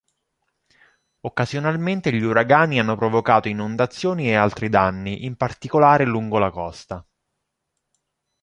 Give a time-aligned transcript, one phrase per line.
[1.19, 7.05] Occasionalmente gli uragani hanno provocato inondazioni e altri danni, in particolare lungo la costa.